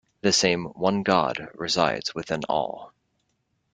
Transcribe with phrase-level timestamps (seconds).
[0.21, 2.91] The same "One God resides within all".